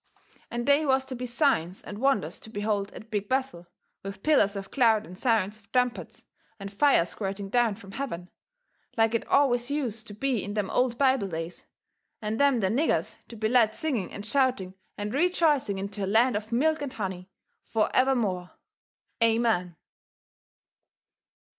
And 0.49 0.65
they 0.67 0.83
was 0.83 1.05
to 1.05 1.15
be 1.15 1.27
signs 1.27 1.79
and 1.83 1.99
wonders 1.99 2.39
to 2.39 2.49
behold 2.49 2.91
at 2.93 3.11
Big 3.11 3.29
Bethel, 3.29 3.67
with 4.01 4.23
pillars 4.23 4.55
of 4.55 4.71
cloud 4.71 5.05
and 5.05 5.15
sounds 5.15 5.57
of 5.59 5.71
trumpets 5.71 6.25
and 6.59 6.73
fire 6.73 7.05
squirting 7.05 7.49
down 7.49 7.75
from 7.75 7.91
heaven, 7.91 8.31
like 8.97 9.13
it 9.13 9.27
always 9.27 9.69
use 9.69 10.01
to 10.05 10.15
be 10.15 10.43
in 10.43 10.55
them 10.55 10.71
old 10.71 10.97
Bible 10.97 11.27
days, 11.27 11.67
and 12.19 12.39
them 12.39 12.61
there 12.61 12.71
niggers 12.71 13.17
to 13.27 13.35
be 13.35 13.47
led 13.47 13.75
singing 13.75 14.11
and 14.11 14.25
shouting 14.25 14.73
and 14.97 15.13
rejoicing 15.13 15.77
into 15.77 16.03
a 16.03 16.07
land 16.07 16.35
of 16.35 16.51
milk 16.51 16.81
and 16.81 16.93
honey, 16.93 17.29
forevermore, 17.67 18.49
AMEN! 19.21 19.75